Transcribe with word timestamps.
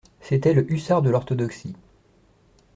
C'était 0.19 0.55
le 0.55 0.65
hussard 0.73 1.03
de 1.03 1.11
l'orthodoxie… 1.11 1.75